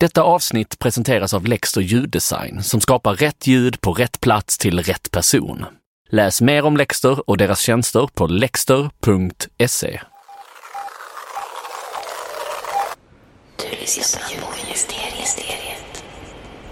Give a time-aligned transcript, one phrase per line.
[0.00, 5.10] Detta avsnitt presenteras av Lexter ljuddesign som skapar rätt ljud på rätt plats till rätt
[5.10, 5.64] person.
[6.10, 10.00] Läs mer om Lexter och deras tjänster på lexter.se.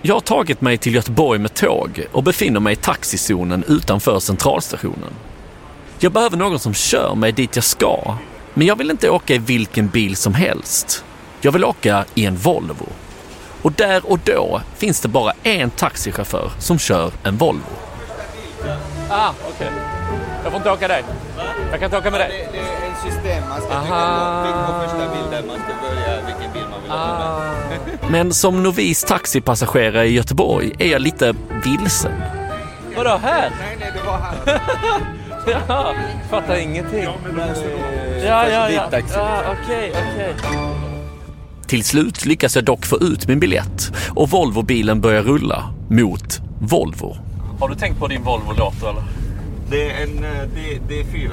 [0.03, 5.13] Jag har tagit mig till Göteborg med tåg och befinner mig i taxizonen utanför centralstationen.
[5.99, 8.17] Jag behöver någon som kör mig dit jag ska,
[8.55, 11.05] men jag vill inte åka i vilken bil som helst.
[11.41, 12.87] Jag vill åka i en Volvo.
[13.63, 17.63] Och där och då finns det bara en taxichaufför som kör en Volvo.
[19.11, 19.53] Ah, okej.
[19.55, 19.79] Okay.
[20.43, 21.05] Jag får inte åka dig?
[21.71, 22.49] Jag kan inte åka med dig?
[22.53, 24.83] Det, det är ett system man ska trycka på.
[24.83, 28.11] Första bilden man ska börja vilken bil man vill åka med.
[28.11, 32.13] Men som novis taxipassagerare i Göteborg är jag lite vilsen.
[32.97, 33.51] Vadå här?
[33.61, 34.61] Nej, nej, det var här.
[35.69, 35.95] ja,
[36.31, 37.03] fattar ingenting.
[37.03, 37.79] Ja, men då måste du...
[38.27, 39.01] Ja, ja, ja.
[39.15, 40.35] ja okej, okej.
[41.69, 47.17] Till slut lyckas jag dock få ut min biljett och Volvobilen börjar rulla mot Volvo.
[47.61, 49.03] Har du tänkt på din Volvo låter eller?
[49.71, 50.21] Det är en
[50.55, 51.31] D, D4.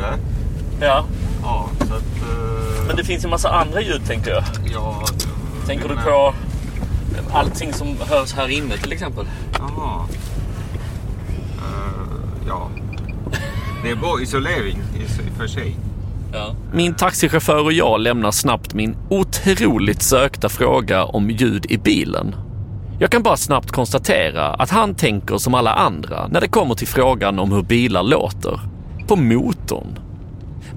[0.81, 1.05] Ja.
[1.43, 2.29] Ja, så att...
[2.29, 2.87] Uh...
[2.87, 4.43] Men det finns en massa andra ljud tänker jag.
[4.73, 5.05] Ja.
[5.67, 6.33] Tänker du på
[7.31, 9.25] allting som hörs här inne till exempel?
[9.59, 10.05] Jaha.
[11.57, 12.69] Uh, ja.
[13.83, 15.75] Det är bra isolering i för sig.
[16.35, 16.55] Ja.
[16.73, 22.35] Min taxichaufför och jag lämnar snabbt min otroligt sökta fråga om ljud i bilen.
[22.99, 26.87] Jag kan bara snabbt konstatera att han tänker som alla andra när det kommer till
[26.87, 28.59] frågan om hur bilar låter.
[29.07, 29.99] På motorn.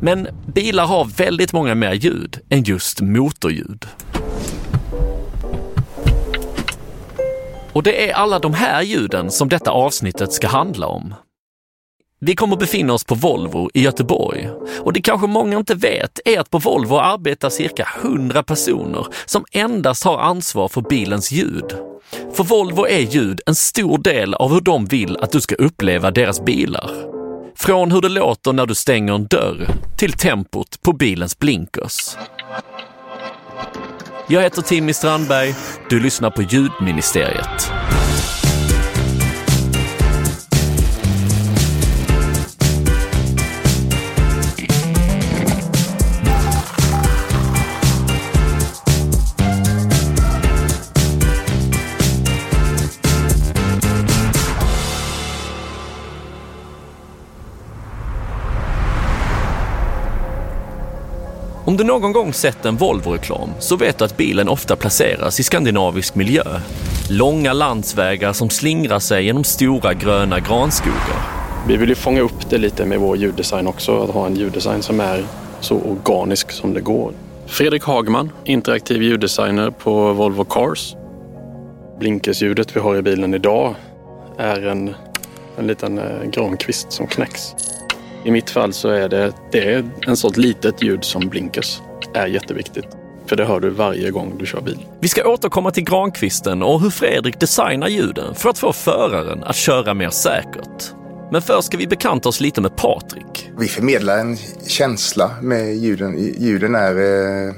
[0.00, 3.86] Men bilar har väldigt många mer ljud än just motorljud.
[7.72, 11.14] Och det är alla de här ljuden som detta avsnittet ska handla om.
[12.20, 16.40] Vi kommer befinna oss på Volvo i Göteborg och det kanske många inte vet är
[16.40, 21.74] att på Volvo arbetar cirka 100 personer som endast har ansvar för bilens ljud.
[22.32, 26.10] För Volvo är ljud en stor del av hur de vill att du ska uppleva
[26.10, 26.90] deras bilar.
[27.56, 32.16] Från hur det låter när du stänger en dörr till tempot på bilens blinkers.
[34.28, 35.54] Jag heter Timmy Strandberg.
[35.90, 37.72] Du lyssnar på Ljudministeriet.
[61.68, 65.42] Om du någon gång sett en Volvo-reklam så vet du att bilen ofta placeras i
[65.42, 66.42] skandinavisk miljö.
[67.10, 71.20] Långa landsvägar som slingrar sig genom stora gröna granskogar.
[71.66, 74.82] Vi vill ju fånga upp det lite med vår ljuddesign också, att ha en ljuddesign
[74.82, 75.24] som är
[75.60, 77.12] så organisk som det går.
[77.46, 80.94] Fredrik Hagman, interaktiv ljuddesigner på Volvo Cars.
[81.98, 83.74] Blinkersljudet vi har i bilen idag
[84.38, 84.94] är en,
[85.58, 87.54] en liten eh, grankvist som knäcks.
[88.24, 91.80] I mitt fall så är det, det är en sånt litet ljud som blinkers
[92.14, 92.86] är jätteviktigt.
[93.26, 94.86] För det hör du varje gång du kör bil.
[95.00, 99.56] Vi ska återkomma till grankvisten och hur Fredrik designar ljuden för att få föraren att
[99.56, 100.92] köra mer säkert.
[101.32, 103.50] Men först ska vi bekanta oss lite med Patrik.
[103.58, 104.36] Vi förmedlar en
[104.66, 106.34] känsla med ljuden.
[106.38, 106.94] Ljuden är
[107.48, 107.54] eh,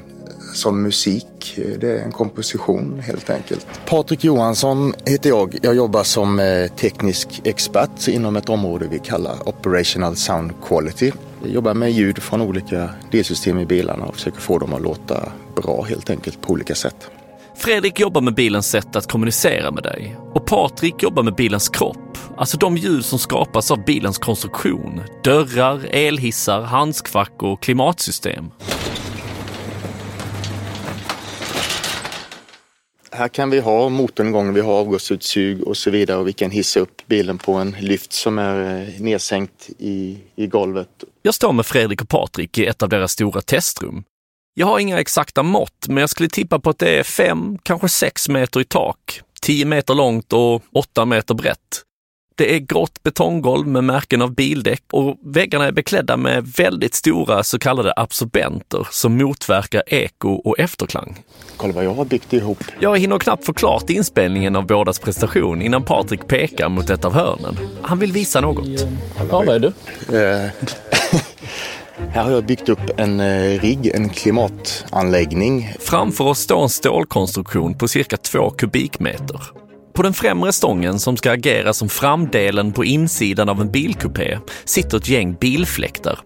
[0.55, 1.59] som musik.
[1.81, 3.67] Det är en komposition helt enkelt.
[3.87, 5.59] Patrik Johansson heter jag.
[5.63, 11.13] Jag jobbar som eh, teknisk expert inom ett område vi kallar Operational Sound Quality.
[11.43, 15.33] Jag jobbar med ljud från olika delsystem i bilarna och försöker få dem att låta
[15.57, 17.11] bra helt enkelt på olika sätt.
[17.57, 22.19] Fredrik jobbar med bilens sätt att kommunicera med dig och Patrik jobbar med bilens kropp,
[22.37, 25.01] alltså de ljud som skapas av bilens konstruktion.
[25.25, 28.51] Dörrar, elhissar, handskfack och klimatsystem.
[33.21, 36.51] Här kan vi ha motorn igång, vi har avgasutsug och så vidare och vi kan
[36.51, 40.89] hissa upp bilen på en lyft som är eh, nedsänkt i, i golvet.
[41.23, 44.05] Jag står med Fredrik och Patrik i ett av deras stora testrum.
[44.55, 47.89] Jag har inga exakta mått, men jag skulle tippa på att det är fem, kanske
[47.89, 51.83] sex meter i tak, tio meter långt och åtta meter brett.
[52.41, 57.43] Det är grått betonggolv med märken av bildäck och väggarna är beklädda med väldigt stora
[57.43, 61.23] så kallade absorbenter som motverkar eko och efterklang.
[61.57, 62.65] Kolla vad jag har byggt ihop.
[62.79, 67.13] Jag hinner knappt få klart inspelningen av bådas prestation innan Patrik pekar mot ett av
[67.13, 67.57] hörnen.
[67.83, 68.81] Han vill visa något.
[69.19, 69.67] Ja, vad är du?
[69.67, 70.51] Uh,
[72.11, 75.73] här har jag byggt upp en uh, rigg, en klimatanläggning.
[75.81, 79.41] Framför oss står en stålkonstruktion på cirka två kubikmeter.
[80.01, 84.99] På den främre stången som ska agera som framdelen på insidan av en bilkupé sitter
[84.99, 86.19] ett gäng bilfläktar.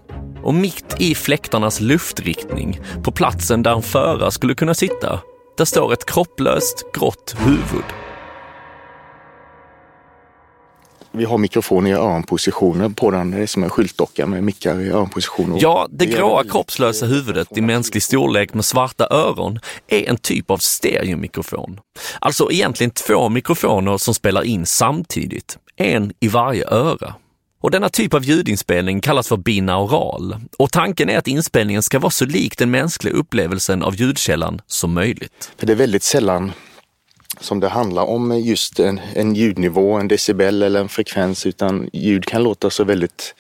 [0.42, 5.20] Och mitt i fläktarnas luftriktning, på platsen där en förare skulle kunna sitta,
[5.58, 8.03] där står ett kropplöst grått huvud.
[11.16, 13.30] Vi har mikrofoner i öronpositioner på den.
[13.30, 15.58] Det är som en skyltdocka med mickar i öronpositioner.
[15.60, 20.58] Ja, det gråa kroppslösa huvudet i mänsklig storlek med svarta öron är en typ av
[20.58, 21.80] stereomikrofon.
[22.18, 27.14] Alltså egentligen två mikrofoner som spelar in samtidigt, en i varje öra.
[27.60, 32.10] Och denna typ av ljudinspelning kallas för binaural och tanken är att inspelningen ska vara
[32.10, 35.52] så lik den mänskliga upplevelsen av ljudkällan som möjligt.
[35.58, 36.52] För det är väldigt sällan
[37.40, 42.24] som det handlar om just en, en ljudnivå, en decibel eller en frekvens, utan ljud
[42.24, 43.34] kan låta så väldigt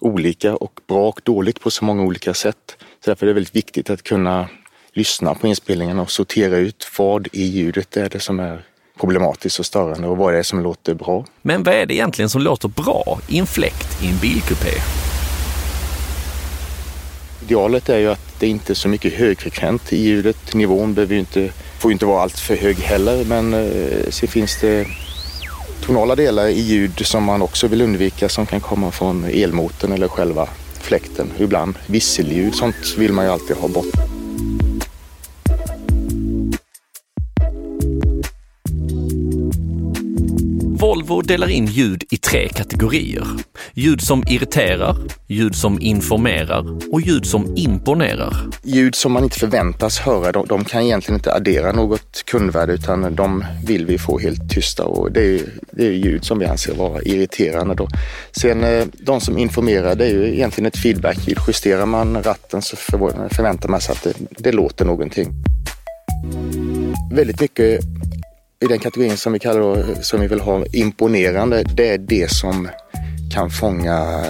[0.00, 2.76] olika och bra och dåligt på så många olika sätt.
[3.04, 4.48] Så därför är det väldigt viktigt att kunna
[4.92, 8.64] lyssna på inspelningen och sortera ut vad i ljudet är det som är
[8.98, 11.24] problematiskt och störande och vad är det som låter bra.
[11.42, 14.70] Men vad är det egentligen som låter bra i en fläkt i en bilkupé?
[17.42, 20.54] Idealet är ju att det inte är så mycket högfrekvent i ljudet.
[20.54, 21.50] Nivån behöver ju inte,
[21.86, 24.86] får ju inte vara allt för hög heller men eh, sen finns det
[25.80, 30.08] tonala delar i ljud som man också vill undvika som kan komma från elmotorn eller
[30.08, 30.48] själva
[30.80, 31.32] fläkten.
[31.38, 34.15] Ibland visselljud, sånt vill man ju alltid ha bort.
[40.86, 43.26] Volvo delar in ljud i tre kategorier.
[43.74, 44.96] Ljud som irriterar,
[45.26, 48.36] ljud som informerar och ljud som imponerar.
[48.62, 53.14] Ljud som man inte förväntas höra, de, de kan egentligen inte addera något kundvärde utan
[53.14, 55.40] de vill vi få helt tysta och det är,
[55.70, 57.74] det är ljud som vi anser vara irriterande.
[57.74, 57.88] Då.
[58.32, 61.38] Sen eh, de som informerar, det är ju egentligen ett feedbackljud.
[61.46, 65.32] Justerar man ratten så förväntar man sig att det, det låter någonting.
[67.12, 67.80] Väldigt mycket
[68.60, 72.30] i den kategorin som vi kallar då, som vi vill ha imponerande, det är det
[72.30, 72.68] som
[73.32, 74.24] kan fånga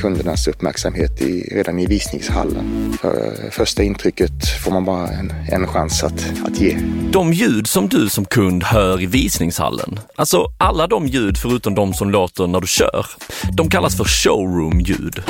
[0.00, 2.96] kundernas uppmärksamhet i, redan i visningshallen.
[3.00, 6.78] För första intrycket får man bara en, en chans att, att ge.
[7.12, 11.94] De ljud som du som kund hör i visningshallen, alltså alla de ljud förutom de
[11.94, 13.06] som låter när du kör,
[13.52, 15.22] de kallas för showroom-ljud.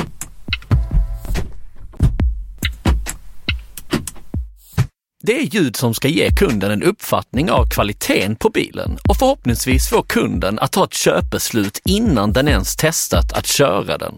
[5.25, 9.89] Det är ljud som ska ge kunden en uppfattning av kvaliteten på bilen och förhoppningsvis
[9.89, 14.15] få kunden att ta ett köpbeslut innan den ens testat att köra den.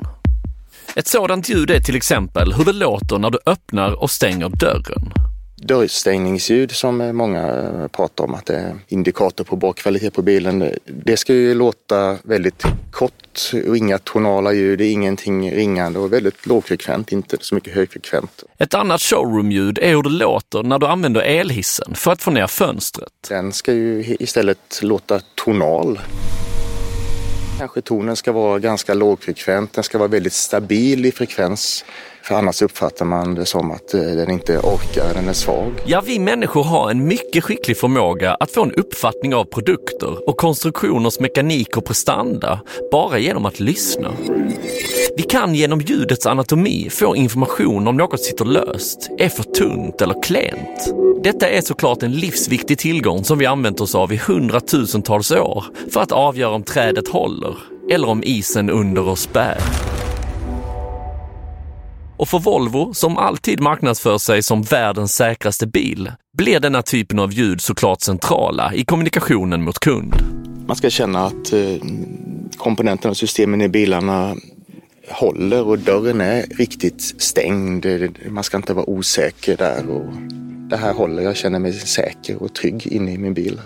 [0.96, 5.25] Ett sådant ljud är till exempel hur det låter när du öppnar och stänger dörren.
[5.58, 10.72] Dörrstängningsljud som många pratar om att det är indikator på bra kvalitet på bilen.
[10.86, 17.12] Det ska ju låta väldigt kort och inga tonala ljud, ingenting ringande och väldigt lågfrekvent,
[17.12, 18.44] inte så mycket högfrekvent.
[18.58, 22.48] Ett annat showroom-ljud är hur det låter när du använder elhissen för att få ner
[22.48, 23.12] fönstret.
[23.30, 26.00] Den ska ju istället låta tonal.
[27.60, 31.86] Kanske tonen ska vara ganska lågfrekvent, den ska vara väldigt stabil i frekvens.
[32.28, 35.74] För annars uppfattar man det som att eh, den inte orkar, den är svag.
[35.86, 40.38] Ja, vi människor har en mycket skicklig förmåga att få en uppfattning av produkter och
[40.38, 42.62] konstruktioners mekanik och prestanda
[42.92, 44.14] bara genom att lyssna.
[45.18, 50.24] Vi kan genom ljudets anatomi få information om något sitter löst, är för tunt eller
[50.24, 50.94] klent.
[51.24, 56.02] Detta är såklart en livsviktig tillgång som vi använt oss av i hundratusentals år för
[56.02, 57.58] att avgöra om trädet håller
[57.92, 59.58] eller om isen under oss bär.
[62.18, 67.34] Och för Volvo, som alltid marknadsför sig som världens säkraste bil, blir denna typen av
[67.34, 70.14] ljud såklart centrala i kommunikationen mot kund.
[70.68, 71.60] Man ska känna att eh,
[72.58, 74.36] komponenterna och systemen i bilarna
[75.10, 77.86] håller och dörren är riktigt stängd.
[78.30, 79.90] Man ska inte vara osäker där.
[79.90, 80.14] Och
[80.70, 83.60] det här håller, jag känner mig säker och trygg inne i min bil.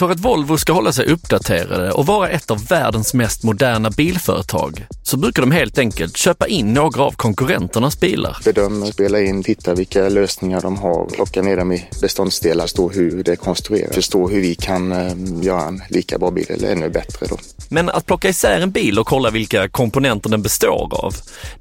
[0.00, 4.86] För att Volvo ska hålla sig uppdaterade och vara ett av världens mest moderna bilföretag
[5.10, 8.36] så brukar de helt enkelt köpa in några av konkurrenternas bilar.
[8.44, 13.22] Bedöma, spela in, titta vilka lösningar de har, plocka ner dem i beståndsdelar, stå hur
[13.22, 15.12] det är konstruerat, förstå hur vi kan eh,
[15.42, 17.26] göra en lika bra bil eller ännu bättre.
[17.30, 17.38] Då.
[17.68, 21.14] Men att plocka isär en bil och kolla vilka komponenter den består av,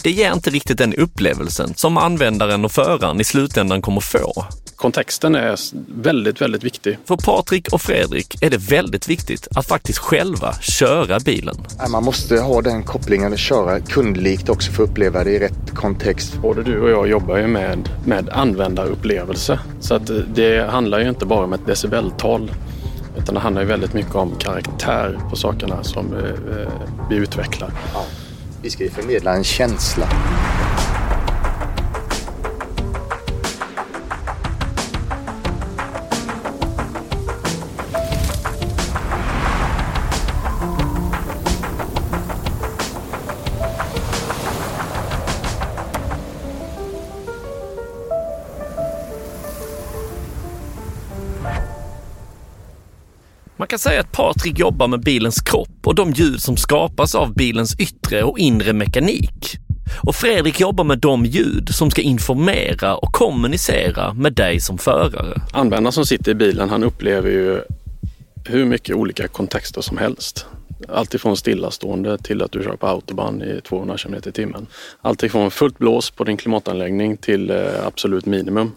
[0.04, 4.46] det ger inte riktigt den upplevelsen som användaren och föraren i slutändan kommer få.
[4.80, 5.60] Kontexten är
[6.04, 6.98] väldigt, väldigt viktig.
[7.06, 11.56] För Patrik och Fredrik är det väldigt viktigt att faktiskt själva köra bilen.
[11.90, 16.42] Man måste ha den kopplingen köra kundlikt också för att uppleva det i rätt kontext.
[16.42, 19.60] Både du och jag jobbar ju med, med användarupplevelse.
[19.80, 22.52] Så att det handlar ju inte bara om ett decibeltal.
[23.18, 26.72] Utan det handlar ju väldigt mycket om karaktär på sakerna som eh,
[27.10, 27.72] vi utvecklar.
[28.62, 30.08] Vi ska ju förmedla en känsla.
[53.60, 57.34] Man kan säga att Patrik jobbar med bilens kropp och de ljud som skapas av
[57.34, 59.58] bilens yttre och inre mekanik.
[60.04, 65.42] Och Fredrik jobbar med de ljud som ska informera och kommunicera med dig som förare.
[65.54, 67.62] Användaren som sitter i bilen, han upplever ju
[68.46, 70.46] hur mycket olika kontexter som helst.
[70.90, 74.68] Alltifrån stillastående till att du kör på autobahn i 200 km i timmen.
[75.02, 78.72] Alltifrån fullt blås på din klimatanläggning till eh, absolut minimum.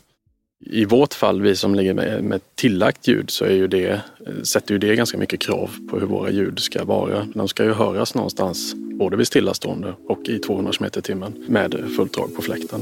[0.66, 4.00] I vårt fall, vi som ligger med, med tillagt ljud, så är ju det,
[4.42, 7.26] sätter ju det ganska mycket krav på hur våra ljud ska vara.
[7.34, 12.14] De ska ju höras någonstans, både vid stillastående och i 200 km timmen med fullt
[12.14, 12.80] drag på fläkten.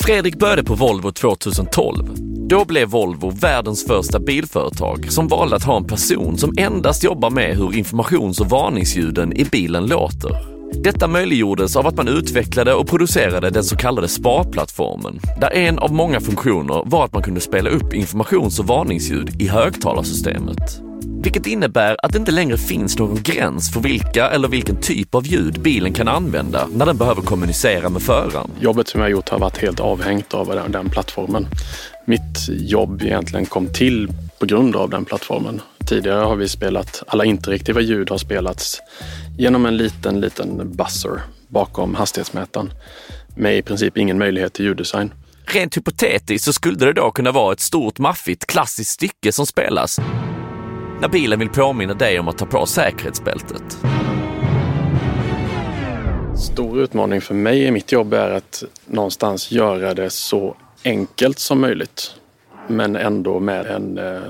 [0.00, 1.96] Fredrik började på Volvo 2012.
[2.48, 7.30] Då blev Volvo världens första bilföretag som valde att ha en person som endast jobbar
[7.30, 10.59] med hur informations och varningsljuden i bilen låter.
[10.72, 15.92] Detta möjliggjordes av att man utvecklade och producerade den så kallade sparplattformen, där en av
[15.92, 20.80] många funktioner var att man kunde spela upp informations och varningsljud i högtalarsystemet.
[21.22, 25.26] Vilket innebär att det inte längre finns någon gräns för vilka eller vilken typ av
[25.26, 28.50] ljud bilen kan använda när den behöver kommunicera med föraren.
[28.60, 31.46] Jobbet som jag har gjort har varit helt avhängt av den, den plattformen.
[32.06, 34.08] Mitt jobb egentligen kom till
[34.38, 35.60] på grund av den plattformen.
[35.90, 38.80] Tidigare har vi spelat, alla interaktiva ljud har spelats
[39.38, 42.70] genom en liten, liten buzzer bakom hastighetsmätaren
[43.36, 45.12] med i princip ingen möjlighet till ljuddesign.
[45.44, 50.00] Rent hypotetiskt så skulle det då kunna vara ett stort maffigt klassiskt stycke som spelas
[51.00, 53.78] när bilen vill påminna dig om att ta på säkerhetsbältet.
[56.36, 61.60] Stor utmaning för mig i mitt jobb är att någonstans göra det så enkelt som
[61.60, 62.19] möjligt.
[62.70, 64.20] Men ändå med en eh,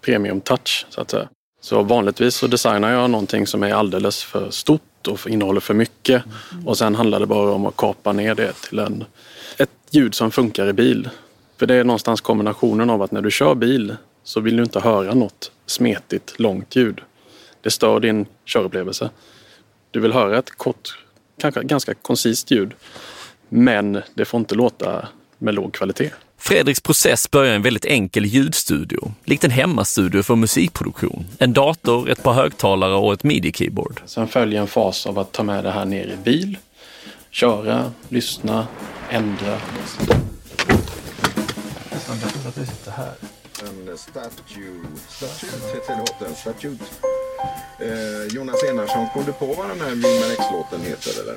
[0.00, 1.28] premium touch så att säga.
[1.60, 6.22] Så vanligtvis så designar jag någonting som är alldeles för stort och innehåller för mycket.
[6.66, 9.04] Och sen handlar det bara om att kapa ner det till en,
[9.58, 11.08] ett ljud som funkar i bil.
[11.58, 14.80] För det är någonstans kombinationen av att när du kör bil så vill du inte
[14.80, 17.00] höra något smetigt, långt ljud.
[17.60, 19.10] Det stör din körupplevelse.
[19.90, 20.98] Du vill höra ett kort,
[21.38, 22.74] kanske ganska koncist ljud.
[23.48, 26.10] Men det får inte låta med låg kvalitet.
[26.46, 31.26] Fredriks process börjar i en väldigt enkel ljudstudio, likt en hemmastudio för musikproduktion.
[31.38, 34.00] En dator, ett par högtalare och ett midi-keyboard.
[34.06, 36.58] Sen följer en fas av att ta med det här ner i bil,
[37.30, 38.66] köra, lyssna,
[39.10, 39.52] ändra.
[39.52, 39.60] En
[43.98, 44.80] statue.
[45.74, 46.78] Heter låten.
[47.80, 51.36] Eh, Jonas Enarsson, kom du på vad den här Wilmer X-låten heter eller?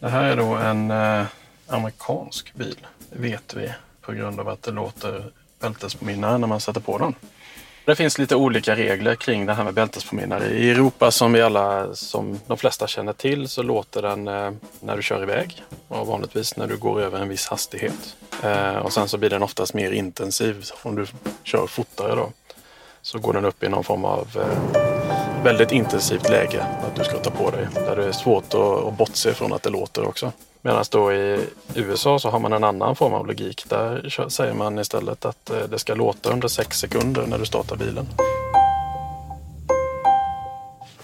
[0.00, 1.26] Det här är då en eh,
[1.66, 3.70] amerikansk bil, vet vi,
[4.06, 5.24] på grund av att det låter
[5.60, 7.14] bältespåminnare när man sätter på den.
[7.84, 10.48] Det finns lite olika regler kring det här med bältespåminnare.
[10.48, 14.96] I Europa som vi alla, som de flesta känner till, så låter den eh, när
[14.96, 18.16] du kör iväg och vanligtvis när du går över en viss hastighet.
[18.42, 21.06] Eh, och sen så blir den oftast mer intensiv om du
[21.42, 22.32] kör fortare då.
[23.02, 27.18] Så går den upp i någon form av eh, väldigt intensivt läge att du ska
[27.18, 27.68] ta på dig.
[27.74, 30.32] Där det är svårt att bortse från att det låter också.
[30.66, 33.64] Medan då i USA så har man en annan form av logik.
[33.68, 37.76] Där säger man istället att eh, det ska låta under sex sekunder när du startar
[37.76, 38.06] bilen.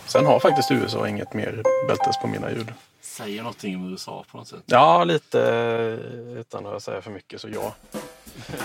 [0.07, 2.73] Sen har faktiskt USA inget mer bältespåminnarljud.
[3.01, 4.63] Säger någonting om USA på något sätt.
[4.67, 7.75] Ja, lite eh, utan att säga för mycket så ja.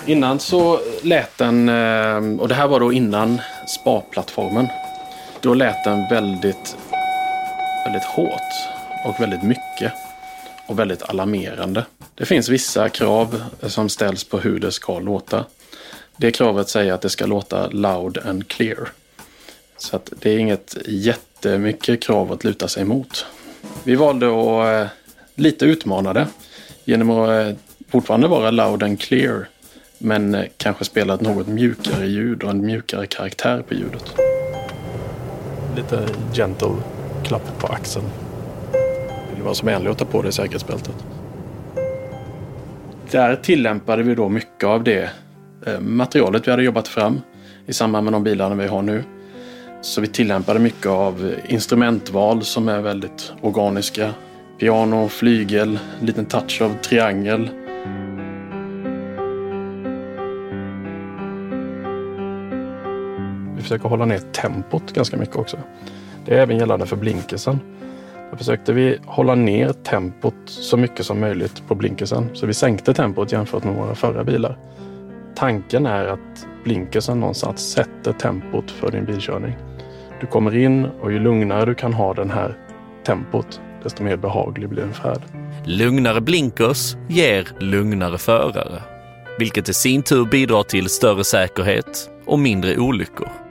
[0.05, 4.67] Innan så lät den, eh, och det här var då innan sparplattformen.
[5.41, 6.77] Då lät den väldigt,
[7.85, 8.53] väldigt hårt
[9.05, 9.93] och väldigt mycket
[10.67, 11.85] och väldigt alarmerande.
[12.15, 15.45] Det finns vissa krav som ställs på hur det ska låta.
[16.17, 18.89] Det kravet säger att det ska låta loud and clear.
[19.77, 23.25] Så att det är inget jättemycket krav att luta sig emot.
[23.83, 24.91] Vi valde att eh,
[25.35, 26.27] lite utmana det
[26.85, 27.55] genom att eh,
[27.89, 29.47] fortfarande vara loud and clear
[29.97, 34.13] men eh, kanske spela ett något mjukare ljud och en mjukare karaktär på ljudet.
[35.75, 36.75] Lite gentle
[37.23, 38.26] klapp på axeln.
[39.37, 40.95] Du vara så vänlig att ta på dig säkerhetsbältet.
[43.11, 45.09] Där tillämpade vi då mycket av det
[45.65, 47.21] eh, materialet vi hade jobbat fram
[47.65, 49.03] i samband med de bilarna vi har nu.
[49.81, 54.13] Så vi tillämpade mycket av instrumentval som är väldigt organiska.
[54.59, 57.49] Piano, flygel, en liten touch av triangel.
[63.55, 65.57] Vi försöker hålla ner tempot ganska mycket också.
[66.25, 67.59] Det är även gällande för blinkersen.
[68.31, 72.29] Då försökte vi hålla ner tempot så mycket som möjligt på blinkersen.
[72.33, 74.57] Så vi sänkte tempot jämfört med våra förra bilar.
[75.35, 79.55] Tanken är att blinkersen någonstans sätter tempot för din bilkörning.
[80.21, 82.57] Du kommer in och ju lugnare du kan ha den här
[83.05, 85.21] tempot, desto mer behaglig blir en färd.
[85.65, 88.81] Lugnare blinkers ger lugnare förare,
[89.39, 93.46] vilket i sin tur bidrar till större säkerhet och mindre olyckor.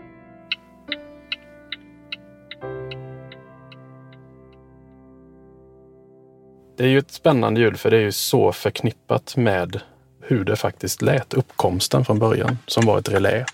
[6.76, 9.80] Det är ju ett spännande ljud för det är ju så förknippat med
[10.20, 13.46] hur det faktiskt lät, uppkomsten från början, som var ett relä.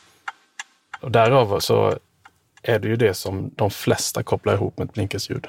[1.01, 1.99] Och därav så
[2.63, 5.47] är det ju det som de flesta kopplar ihop med ett blinkersljud.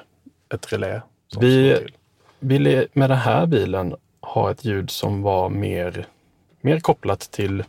[0.53, 1.01] Ett relä.
[1.39, 1.79] Vi
[2.39, 6.07] ville med den här bilen ha ett ljud som var mer,
[6.61, 7.63] mer kopplat till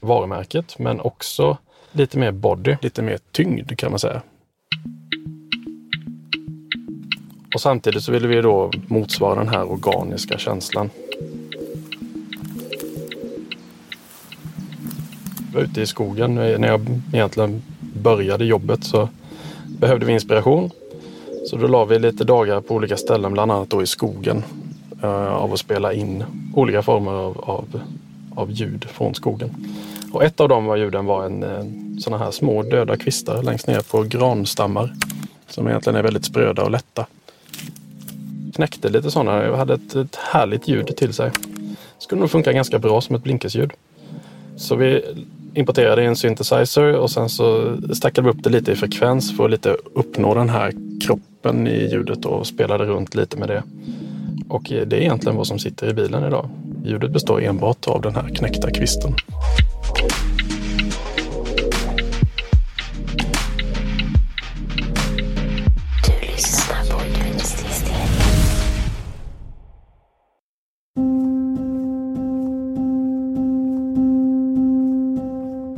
[0.00, 1.58] varumärket, men också
[1.92, 4.22] lite mer body, lite mer tyngd kan man säga.
[7.56, 10.90] Och samtidigt så ville vi då motsvara den här organiska känslan.
[15.52, 17.62] Jag var ute i skogen när jag egentligen
[18.02, 19.08] började jobbet så
[19.66, 20.70] behövde vi inspiration.
[21.50, 24.42] Så då la vi lite dagar på olika ställen, bland annat då i skogen,
[25.02, 27.80] eh, av att spela in olika former av, av,
[28.34, 29.50] av ljud från skogen.
[30.12, 33.66] Och ett av de ljuden var en, eh, en sådana här små döda kvistar längst
[33.66, 34.94] ner på granstammar
[35.48, 37.06] som egentligen är väldigt spröda och lätta
[38.56, 39.44] knäckte lite sådana.
[39.44, 41.30] Jag hade ett, ett härligt ljud till sig.
[41.98, 43.70] Skulle nog funka ganska bra som ett blinkersljud.
[44.56, 45.02] Så vi
[45.54, 49.50] importerade en synthesizer och sen så stackade vi upp det lite i frekvens för att
[49.50, 50.72] lite uppnå den här
[51.06, 53.62] kroppen i ljudet och spelade runt lite med det.
[54.48, 56.48] Och det är egentligen vad som sitter i bilen idag.
[56.84, 59.14] Ljudet består enbart av den här knäckta kvisten.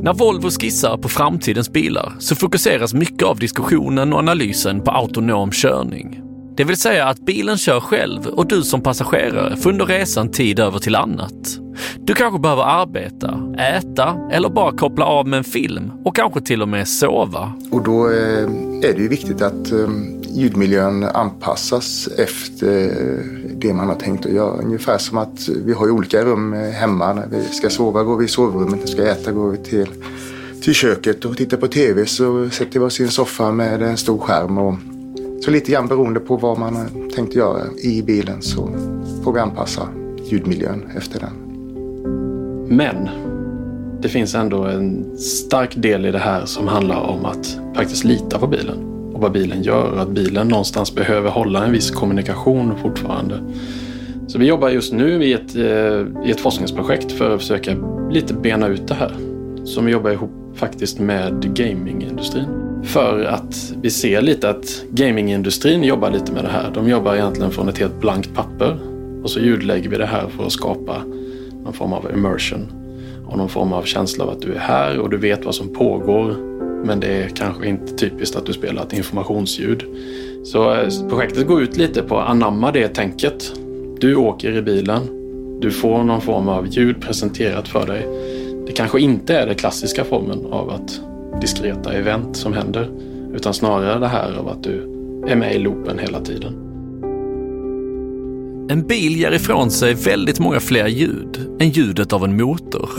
[0.09, 5.51] När Volvo skissar på framtidens bilar så fokuseras mycket av diskussionen och analysen på autonom
[5.51, 6.21] körning.
[6.57, 10.59] Det vill säga att bilen kör själv och du som passagerare får under resan tid
[10.59, 11.59] över till annat.
[11.99, 13.39] Du kanske behöver arbeta,
[13.77, 17.53] äta eller bara koppla av med en film och kanske till och med sova.
[17.71, 18.43] Och då eh,
[18.83, 19.89] är det ju viktigt att eh,
[20.29, 22.67] ljudmiljön anpassas efter
[23.61, 24.61] det man har tänkt att göra.
[24.61, 27.13] Ungefär som att vi har olika rum hemma.
[27.13, 29.87] När vi ska sova går vi i sovrummet, när vi ska äta går vi till,
[30.61, 33.97] till köket och tittar på TV så sätter vi oss i en soffa med en
[33.97, 34.57] stor skärm.
[34.57, 34.75] Och,
[35.43, 38.69] så lite grann beroende på vad man har tänkt göra i bilen så
[39.23, 39.87] får vi anpassa
[40.23, 41.33] ljudmiljön efter den.
[42.77, 43.09] Men
[44.01, 48.39] det finns ändå en stark del i det här som handlar om att faktiskt lita
[48.39, 48.88] på bilen
[49.19, 53.39] och vad bilen gör och att bilen någonstans behöver hålla en viss kommunikation fortfarande.
[54.27, 57.75] Så vi jobbar just nu i ett, eh, i ett forskningsprojekt för att försöka
[58.11, 59.11] lite bena ut det här.
[59.63, 62.45] Som vi jobbar ihop faktiskt med gamingindustrin.
[62.83, 66.71] För att vi ser lite att gamingindustrin jobbar lite med det här.
[66.73, 68.77] De jobbar egentligen från ett helt blankt papper
[69.23, 71.03] och så ljudlägger vi det här för att skapa
[71.63, 72.67] någon form av immersion
[73.25, 75.73] och någon form av känsla av att du är här och du vet vad som
[75.73, 76.49] pågår
[76.83, 79.83] men det är kanske inte typiskt att du spelar ett informationsljud.
[80.43, 83.53] Så eh, projektet går ut lite på att anamma det tänket.
[83.99, 85.01] Du åker i bilen.
[85.61, 88.07] Du får någon form av ljud presenterat för dig.
[88.67, 91.01] Det kanske inte är den klassiska formen av att
[91.41, 92.89] diskreta event som händer.
[93.33, 94.81] Utan snarare det här av att du
[95.27, 96.53] är med i loopen hela tiden.
[98.69, 102.89] En bil ger ifrån sig väldigt många fler ljud än ljudet av en motor.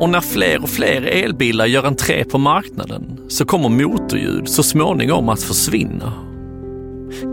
[0.00, 5.28] Och när fler och fler elbilar gör entré på marknaden så kommer motorljud så småningom
[5.28, 6.12] att försvinna.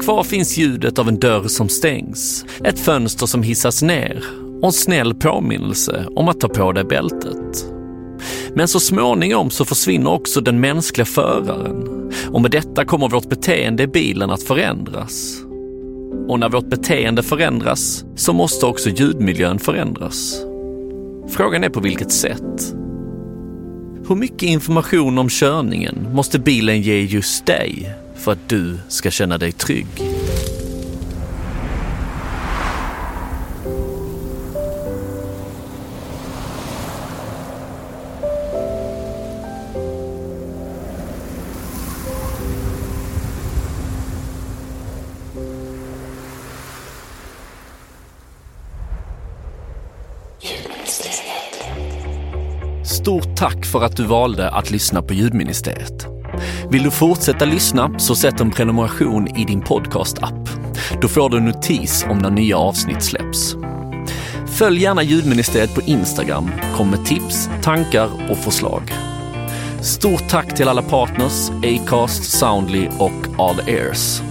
[0.04, 4.24] Kvar finns ljudet av en dörr som stängs, ett fönster som hissas ner
[4.62, 7.66] och en snäll påminnelse om att ta på dig bältet.
[8.54, 13.84] Men så småningom så försvinner också den mänskliga föraren och med detta kommer vårt beteende
[13.84, 15.42] i bilen att förändras.
[16.28, 20.51] Och när vårt beteende förändras så måste också ljudmiljön förändras.
[21.30, 22.74] Frågan är på vilket sätt.
[24.08, 29.38] Hur mycket information om körningen måste bilen ge just dig för att du ska känna
[29.38, 29.88] dig trygg?
[53.42, 56.08] Tack för att du valde att lyssna på ljudministeriet.
[56.70, 60.50] Vill du fortsätta lyssna så sätt en prenumeration i din podcast-app.
[61.02, 63.56] Då får du notis om när nya avsnitt släpps.
[64.48, 66.52] Följ gärna Ljudministeriet på Instagram.
[66.76, 68.82] Kom med tips, tankar och förslag.
[69.82, 74.22] Stort tack till alla partners, Acast, Soundly och All Ears.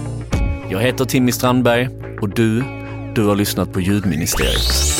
[0.69, 1.89] Jag heter Timmy Strandberg
[2.21, 2.63] och du,
[3.15, 4.90] du har lyssnat på Ljudministeriet.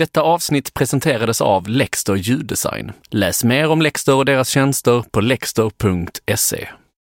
[0.00, 2.92] Detta avsnitt presenterades av Lexter ljuddesign.
[3.10, 6.68] Läs mer om Lexter och deras tjänster på lexter.se.